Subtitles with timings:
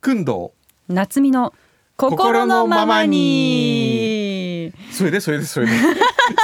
[0.00, 0.52] くんど
[0.88, 1.52] 夏美の
[1.96, 4.72] 心のままに。
[4.90, 5.72] それでそれでそれで。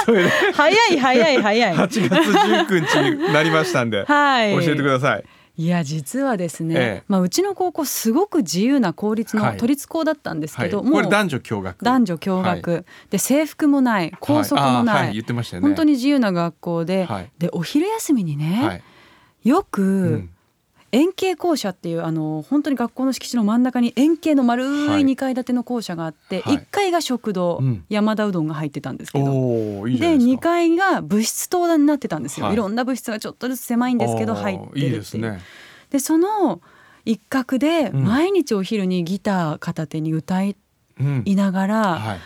[0.05, 0.29] それで。
[0.53, 1.75] 早い早い早い。
[1.75, 4.53] 8月19日になりましたんで、はい。
[4.53, 5.25] 教えてください。
[5.59, 7.03] いや実はですね、ええ。
[7.07, 9.57] まあうちの高校すごく自由な公立のはい。
[9.57, 11.83] 都立校だったんですけど、はい、もうこれ男女共学。
[11.83, 15.13] 男女共学、で制服もない校則もない、はい。
[15.13, 15.67] 言ってましたよね。
[15.67, 17.31] 本当に自由な学校で、はい。
[17.39, 18.83] でお昼休みにね、はい、
[19.49, 19.85] よく、う
[20.17, 20.29] ん
[20.93, 25.01] 円形校舎っていうあの本当に学校の敷地の真ん中に円形の丸いはい。
[25.03, 26.57] 2階建ての校舎があって、はい。
[26.57, 27.85] 1階が食堂、うん。
[27.89, 29.87] 山田うどんが入ってたんですけど。
[29.87, 30.41] いいで2いですか。
[30.43, 32.55] 階が部室棟になってたんですよ、はい。
[32.55, 34.89] い、ろんな部室がちょっとずつ狭いんですけど入ってるっていいう。
[34.89, 35.41] いですね。
[35.89, 36.61] でその
[37.05, 38.03] 一角でうん。
[38.05, 40.55] 毎日お昼にギター片手に歌い
[40.99, 41.23] うん。
[41.35, 42.19] ながら、はい。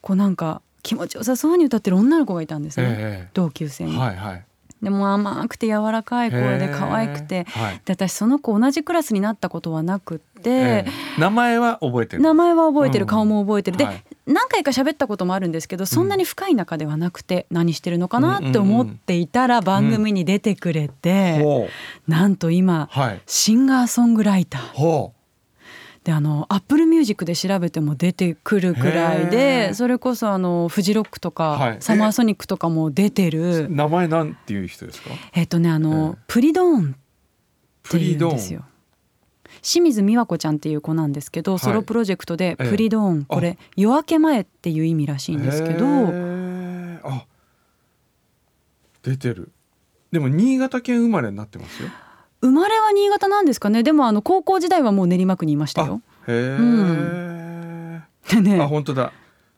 [0.00, 3.96] こうなんか気持ちよさそうに歌ってる女の子がいたんですね、え同級生えに。
[3.96, 4.44] はいはい
[4.84, 7.80] でも甘くて柔らかい声で可愛くてはい。
[7.84, 10.86] で私その子同じクラスになったことはなくって、ええ。
[11.18, 12.22] 名前は覚えてる？
[12.22, 13.08] 名前は覚えてる、うん。
[13.08, 13.76] 顔も覚えてる。
[13.76, 14.04] で、はい。
[14.26, 21.68] 何回か喋ったこともあるんですけどそんなに深い仲ではなくて、何してるのかなって思っていたら番組に出てくれて、
[22.06, 23.20] なんと今はい。
[23.26, 24.72] シンガーソングライター。
[24.74, 25.12] ほ
[26.04, 29.74] であの Apple Music で調べても出てくるくらいへでー。
[29.74, 31.76] それこそあのフジロックとか、はい。
[31.80, 35.08] サマーソニックとかも出てうる名前なんていう人ですか？
[35.32, 38.64] えっとねあの、プリドーンっていうんですよ。
[39.62, 41.58] 清水美和子ちゃんっていう子なんですけど、はい。
[41.58, 42.68] ソロプロジェクトでええ。
[42.68, 45.86] プリドーン、これ夜明け前っていう意味らしいんですけど、
[47.02, 47.24] あ
[49.02, 49.52] 出てる。
[50.12, 51.88] でも新潟県生まれになってますよ
[52.44, 53.82] 生まれは新潟なんですかね？
[53.82, 56.02] でもあの高校時代はもう練馬区にいましたよ。
[56.28, 58.60] へえ、でね。
[58.60, 59.12] あ本当だ。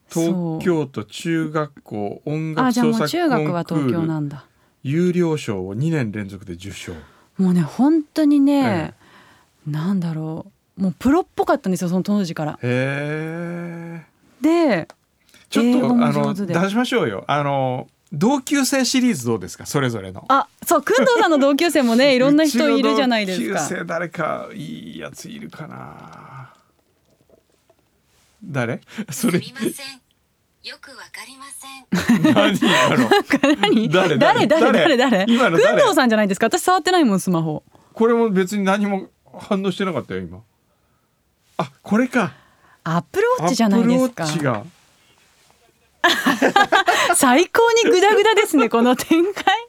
[0.09, 4.45] 東京都中学校音あじゃあ楽創作もう中学は東京なんだ。
[4.83, 6.93] 有料賞を2年連続で受賞。
[7.37, 8.93] もうね本当にね
[9.67, 10.45] え、なんだろ
[10.77, 10.81] う。
[10.81, 12.53] もうプロっぽかったんですよその当時から。
[12.53, 14.05] へえ
[14.39, 14.87] で
[15.49, 17.25] ちょっとあの出しましょうよ。
[17.27, 19.65] あの同級生シリーズどうですか？
[19.65, 20.25] それぞれの。
[20.29, 23.59] あそう工藤さんの同級生もね いろんな人いるじゃないですか。
[23.59, 23.75] 同級。
[23.79, 26.53] 生誰かいいやついるかな。
[28.43, 28.81] 誰？
[29.11, 29.39] それ。
[29.41, 29.71] すみません。
[30.63, 31.67] よくわかりませ
[32.29, 32.33] ん。
[32.33, 33.09] 何今の
[33.61, 33.89] 何？
[33.89, 34.17] 誰？
[34.17, 34.47] 誰？
[34.47, 34.71] 誰？
[34.71, 34.97] 誰？
[34.97, 35.25] 誰？
[35.27, 35.81] 今の誰？
[35.81, 36.47] 工藤さんじゃないですか？
[36.47, 37.63] 私触ってないもんスマホ。
[37.93, 39.07] これも別に何も
[39.47, 40.39] 反応してなかったよ今。
[41.57, 42.33] あこれか。
[42.83, 44.23] アップルウォッチじゃないですか。
[44.23, 44.63] アップルウォッチが
[47.19, 49.66] 最高にグダグダですねこの展開。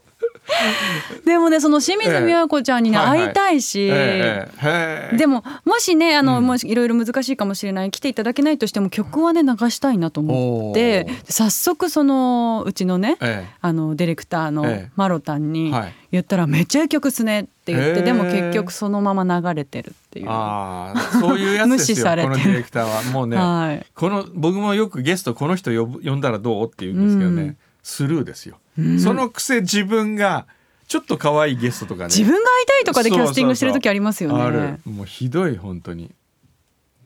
[1.25, 3.27] でもねその清水美和子ちゃんにね、ええはいはい。
[3.27, 5.17] 会いたいし、ええへえ。
[5.17, 6.45] でももしねあの、うん。
[6.45, 14.91] もしいろいろ難しいかもしれない来ていただけないとしても曲はね流したいなと思って早速そのうちのね、えあのディレクターのええ。
[14.95, 15.93] マロタンにはい。
[16.11, 20.25] 言ったら「めっちゃいい曲っすね」って言って、でも結局そのまま流れてるっていう。
[20.29, 22.33] ああそういうやつです 無視されてる。
[22.33, 23.03] よこのディレクターは。
[23.11, 23.85] もうね、 はい。
[23.93, 27.57] この僕もよくゲストこの人呼ぶ呼んだらどうって言うんですけどね、うん
[27.89, 28.99] スルーですよ、うん。
[28.99, 30.45] そのくせ自分が
[30.87, 32.05] ちょっと可愛いゲストとかね。
[32.05, 34.41] 自分が会いたいとかでキャスティングしてる時ありますよね。
[34.41, 34.79] ある。
[34.85, 36.11] もうひどい本当に。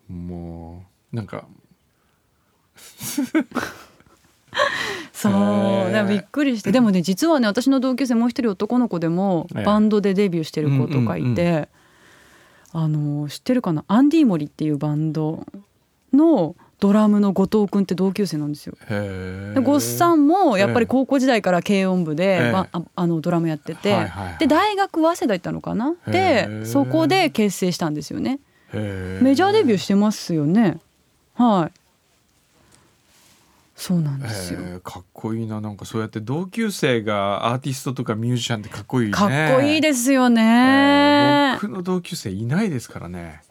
[0.09, 1.45] もうなんか。
[5.13, 5.31] そう。
[5.31, 5.85] へー。
[5.85, 6.71] だからびっくりして。
[6.71, 11.69] でもね実はね私の同級生もう一人男の子でもええバンドでデビューしてる子とかいて、
[12.71, 13.85] あの知ってるかな？
[13.87, 15.45] アンディモリっていうバンド
[16.13, 18.75] のドラムの後藤君って同級生なんですよ。
[18.89, 25.95] でゴッサンもやっぱり高校時代から軽音部で、ええまあ、あのドラムやってて、はいはいはいで大学早稲田行ったのかな？
[26.07, 28.39] へでえそこで結成したんですよね。
[28.73, 30.79] メジャーデビューしてますよね。
[31.35, 31.79] はい。
[33.77, 34.59] そうなんですよ。
[34.59, 41.61] へーかっこいいななんかそうやって同級生がアーティストとかミュージシャンってかっこいいねかっこいいですよえねー。
[41.61, 43.41] 僕の同級生いないですからね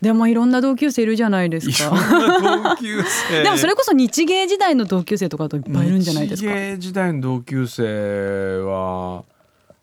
[0.00, 1.90] でもいろんな同級生いるじゃないですか。
[1.90, 6.48] な同級生でもそれこそ日芸時代の同級生とかといっぱいいるんじゃないですか。
[6.50, 9.24] 日芸時代の同級生は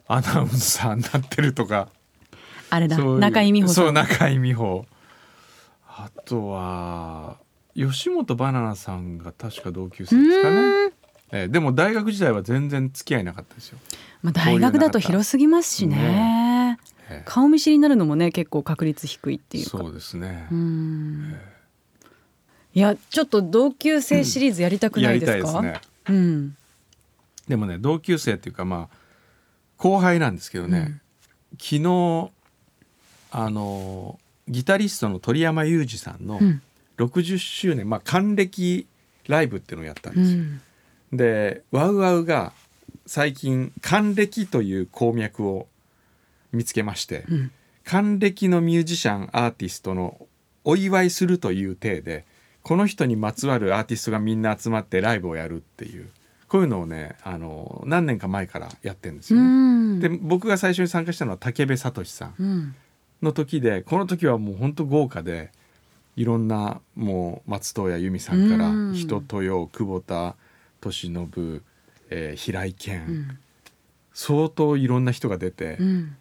[0.07, 1.89] アナウンサーになってるとか
[2.69, 3.73] あれだ中井美穂。
[3.73, 4.85] そう中井美穂
[5.87, 7.37] あとは
[7.75, 10.55] 吉本バナナさんが確か同級生ですかね、
[11.31, 13.79] えーでも大学時代は全然付き合いなかったですよ、
[14.21, 16.37] まあ大学だと広すぎますしね。
[16.37, 16.42] えー
[17.25, 19.77] 顔見知りになるのもね結構確率低いっていうか。
[19.77, 21.35] そうですね、うん
[22.75, 25.53] いやちょっと同級生シリーズやりたくないですか？
[25.53, 26.57] たいですねうん。
[27.47, 28.95] でもね同級生っていうかまあ
[29.77, 30.99] 後輩なんですけどね、
[31.59, 32.31] 昨日
[33.31, 36.61] あのギタリストの鳥山裕二さんのうん
[36.97, 38.87] 60周年、まあ還暦
[39.27, 40.37] ライブっていうのをやったんうですよ。
[40.39, 40.61] ん。
[41.11, 42.53] でワウワウが
[43.05, 45.67] 最近還暦という鉱脈を
[46.53, 47.51] 見つけまして、うん。
[47.83, 50.27] 還暦のミュージシャンアーティストの
[50.63, 52.25] お祝いするという体で
[52.61, 56.09] この人にまつわるアーティストがみんな集まってライブをやるっていう
[56.47, 59.49] こういうのをねあの何年か前からやってるんですうよね。
[59.49, 59.99] ん。
[59.99, 62.75] で僕が最初に参加したのは武部聡さんうん。
[63.21, 65.51] の時でこの時はもう本当豪華で
[66.15, 68.93] いろんなもう松任谷由実さんからうん。
[68.93, 70.35] 人豊久保田
[70.85, 71.61] 利伸、
[72.09, 73.37] えー平井堅、うん。
[74.13, 76.15] 相当いろんな人が出て、うん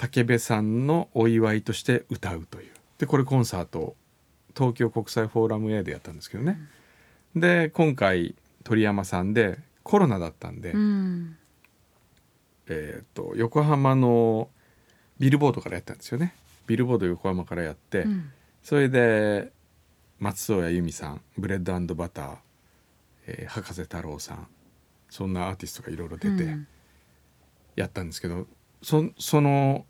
[0.00, 2.72] 武部さんのお祝いとして歌うという。
[2.98, 3.96] でこれコンサート
[4.56, 6.58] 東京国際フォーラム A でやったんですけどね、
[7.36, 11.36] で今回鳥山さんでコロナだったんで、うん。
[12.68, 14.48] えー、と横浜の
[15.18, 16.34] ビルボードからやったんですよね。
[16.66, 18.32] ビルボード横浜からやって、うん。
[18.62, 19.52] それで
[20.18, 22.36] 松任谷由実さんブレッドバター、
[23.26, 24.46] えー博士太郎さん
[25.08, 26.66] そんなアーティストがいろいろ出てうん。
[27.76, 28.46] やったんですけど、
[28.82, 29.84] そその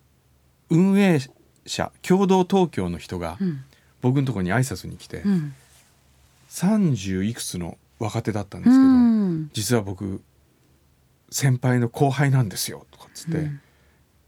[0.71, 1.19] 運営
[1.67, 3.65] 者共同東京の人がうん。
[4.01, 5.55] 僕のところに挨拶に来て、うん。
[6.49, 9.51] 30いくつの若手だったんでうすけど、ん。
[9.53, 10.23] 実は僕
[11.31, 13.61] 先輩の後輩なんですよとかっつって、うん。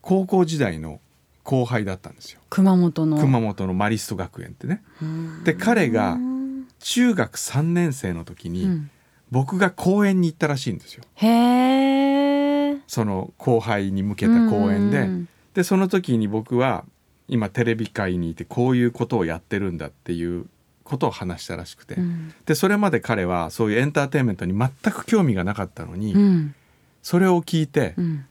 [0.03, 1.00] 高校時代の
[1.43, 2.41] 後輩だったんですよ。
[2.50, 3.19] 熊本の。
[3.19, 4.83] 熊本のマリスト学園ってね。
[5.00, 5.44] うん。
[5.44, 6.43] で彼がうん
[6.79, 8.91] 中学3年生の時に、うん。
[9.31, 11.05] 僕が公演に行ったらしいんですよ。
[11.15, 16.84] へえその後輩に向けた公演で、うんでその時に僕は
[17.28, 20.46] 今テレビ界にいてこういうことをやってるんだっていう
[20.84, 22.34] ことを話したらしくて、うん。
[22.46, 26.54] でそれまで彼はそういうエンターテインメントに全く興味がなかったのに、うん。
[27.02, 28.26] それを聞いて、うん。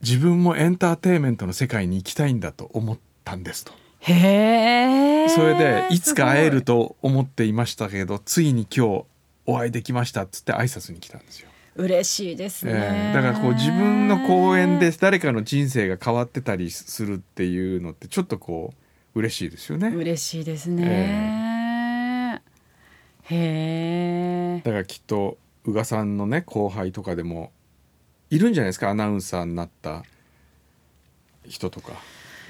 [0.00, 3.72] 自分もエンターテインメントの世界に行きたいんだと思ったんですと。
[4.00, 9.04] へえそれでいつか会えるとと思っていましたけどついに今日
[9.44, 11.48] お会いできましたっつって挨拶に来たんですよ。
[11.78, 18.74] 嬉しいですね、えーだからこう自分の公演で誰かの人生が変わってたりするっていうのってちょっとこ
[19.14, 19.88] う嬉しいですよね。
[19.88, 22.42] 嬉しいですね、
[23.30, 24.62] へえ。
[24.64, 27.52] だからきっと宇賀さんのね後輩とかでも
[28.30, 28.90] いるんじゃないですか。
[28.90, 30.02] アナウンサーになった
[31.46, 31.92] 人とか。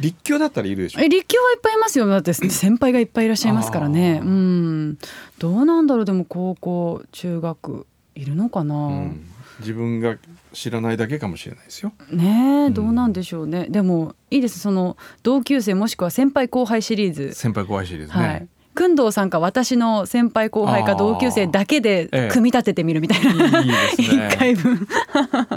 [0.00, 1.00] 立教だったらいるでしょ。
[1.00, 2.06] え立教はいっぱいいますよ。
[2.06, 4.20] だって先輩がいっぱいいらっしゃいますからね。
[4.22, 4.98] うん。
[5.38, 6.04] どうなんだろう。
[6.04, 7.86] でも高校中学
[8.18, 9.24] いるのかな、うん、
[9.60, 10.16] 自分が
[10.52, 11.92] 知らないだけかもしれないですよ。
[12.10, 14.58] ねえどうなんでしょうね、でもいいです。
[14.58, 18.26] その同級生もしくは先輩後輩シリーズ、先輩後輩シリーズね。
[18.26, 18.48] はい。
[18.76, 22.28] 工藤さんか私の先輩後輩か同級生だけでええ。
[22.28, 24.36] 組み立ててみるみたいな、いいです一ね。
[24.38, 24.86] 回分。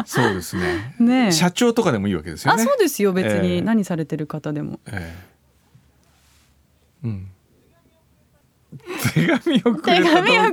[0.05, 0.95] そうですね。
[0.99, 1.31] ねえ。
[1.31, 2.63] 社長とかでもいいわけですよね。
[2.63, 3.47] あそうですよ別ええ。
[3.59, 5.13] に何されてる方でも、え
[7.03, 7.07] え。
[7.07, 7.27] うん。
[9.13, 9.73] 手紙を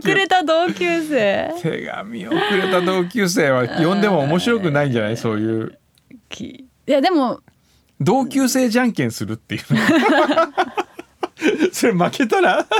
[0.01, 1.55] くれ手た同級生。
[1.63, 5.17] 手紙をくれた同級生は呼んでも面白くないんじゃない？
[5.17, 5.79] そういう。
[6.29, 7.41] きいやでも。
[8.01, 9.63] 同級生じゃんけんするっていう。
[9.71, 9.79] の
[11.73, 12.67] それ負けたら？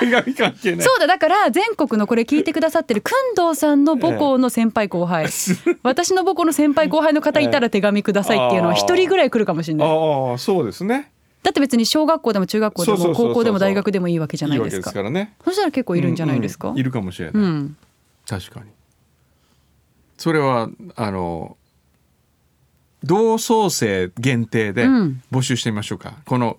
[0.00, 0.86] 手紙関係ない。
[0.86, 3.10] そうだだから全国のこれ聞いてくださってる工
[3.50, 5.26] 藤さんの母校の先輩後輩、
[5.82, 9.88] 私の母校の先輩後輩の方いたら手紙くださいっていうのは一人ぐらい来るかもしれない。
[9.88, 11.10] ああそうですね
[11.46, 14.90] だって別に小学校でも中学校でも高校でも大学でもいいわけじゃないですか。
[14.90, 15.36] ですからね。
[15.44, 16.74] そしたら結構いるんじゃないですか、うん。
[16.74, 17.76] うんいるかもしれない、うん。
[18.28, 18.66] 確かに。
[20.18, 21.56] それはあの
[23.04, 25.22] 同窓生限定でうん。
[25.30, 26.58] 募集してみましょうか、この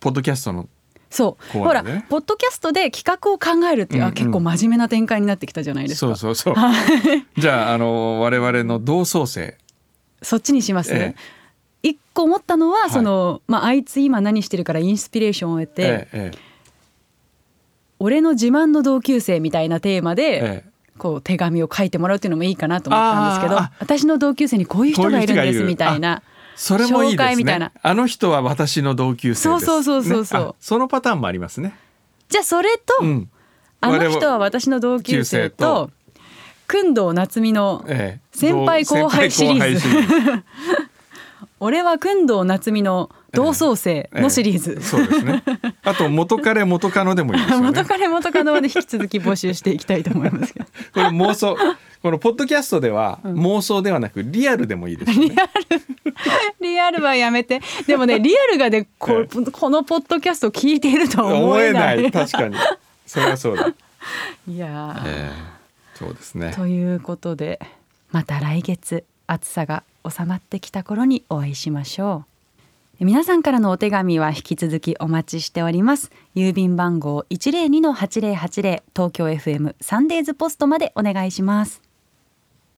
[0.00, 0.66] ポッドキャストの
[1.10, 4.12] そう、こうほらポッドキャストで企画を考えるっていう、うんうん。
[4.12, 6.16] あ結構真面目な展開になってきたじゃないですか。
[6.16, 6.64] そうそうそう。
[7.36, 9.58] じゃああの我々の同窓生。
[10.22, 11.14] そっちにします、え
[11.82, 12.90] 一個思ったのは、い。
[12.90, 16.38] そのまああいつ今何してるからインスピレーションを得て、えええ
[17.98, 20.76] 俺の自慢の同級生みたいなテーマで、ええ。
[20.98, 26.22] こう手紙を書いてもらうっていうのもいいかなと思ったんですけど私の同級生にこういう人がいるんですみたいな
[26.54, 27.24] それもいい紹ですね。
[27.26, 27.70] 介みたいな。
[27.82, 30.40] あの人は私の同級生ですそうそうそうそうそう。
[30.40, 31.76] ねあそのパターンもありますね。
[32.30, 33.30] じゃあそれと、うん。
[33.82, 35.90] あの人は私の同級生と
[36.66, 38.20] 工藤夏美のええ。
[38.32, 39.80] 先輩後輩シリーズ。
[39.80, 40.44] 先輩後輩シリーズ
[41.58, 45.42] 「俺は工藤夏美の同窓生」のシリーズ、ええそうですね。
[45.84, 47.66] あと元彼元カノでもいいですよね。
[47.68, 50.66] 元彼元カノまで引き続き募集していきたいと思いますけど。
[50.94, 51.56] これ妄想
[52.02, 55.34] このポッドキャストでは妄想ではなくリアルでもいいですよね。
[56.60, 57.02] リアル。
[57.02, 57.60] はやめて。
[57.86, 62.56] でもねリアルがねこえこのポッドキャストを聞いているとは思思ええなないい確かに。
[63.06, 63.68] それはそうだ、
[64.48, 65.00] いや
[65.94, 66.52] そうですね。
[66.54, 67.60] ということで
[68.10, 72.24] また来月暑さが収まってきた頃にお会いしましょ
[73.00, 73.04] う。
[73.04, 76.10] 皆さんからのお手紙は引き続きお待ちしております。
[76.34, 81.85] 郵便番号102-8080東京 FM サンデーズポストまでお願いします。